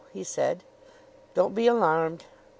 he 0.13 0.23
said. 0.23 0.63
"Don't 1.35 1.53
be 1.53 1.67
alarmed." 1.67 2.25